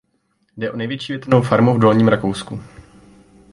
Jde 0.57 0.71
o 0.71 0.75
největší 0.77 1.13
větrnou 1.13 1.41
farmu 1.41 1.73
v 1.73 1.79
Dolním 1.79 2.07
Rakousku. 2.07 2.59